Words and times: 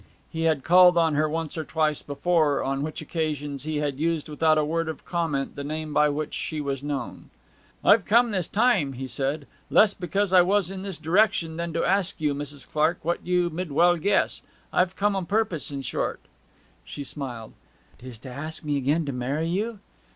He 0.31 0.45
had 0.45 0.63
called 0.63 0.97
on 0.97 1.13
her 1.13 1.29
once 1.29 1.55
or 1.59 1.63
twice 1.63 2.01
before, 2.01 2.63
on 2.63 2.81
which 2.81 3.03
occasions 3.03 3.65
he 3.65 3.75
had 3.77 3.99
used 3.99 4.29
without 4.29 4.57
a 4.57 4.65
word 4.65 4.89
of 4.89 5.05
comment 5.05 5.55
the 5.55 5.63
name 5.63 5.93
by 5.93 6.09
which 6.09 6.33
she 6.33 6.59
was 6.59 6.81
known. 6.81 7.29
'I've 7.85 8.05
come 8.05 8.31
this 8.31 8.47
time,' 8.47 8.93
he 8.93 9.07
said, 9.07 9.45
'less 9.69 9.93
because 9.93 10.33
I 10.33 10.41
was 10.41 10.71
in 10.71 10.81
this 10.81 10.97
direction 10.97 11.55
than 11.57 11.71
to 11.73 11.85
ask 11.85 12.19
you, 12.19 12.33
Mrs. 12.33 12.67
Clark, 12.67 12.97
what 13.05 13.23
you 13.23 13.51
mid 13.51 13.71
well 13.71 13.95
guess. 13.95 14.41
I've 14.73 14.95
come 14.95 15.15
o' 15.15 15.21
purpose, 15.21 15.69
in 15.69 15.83
short.' 15.83 16.21
She 16.83 17.03
smiled. 17.03 17.53
''Tis 17.99 18.17
to 18.21 18.29
ask 18.29 18.63
me 18.63 18.77
again 18.77 19.05
to 19.05 19.13
marry 19.13 19.47
you?' 19.47 19.77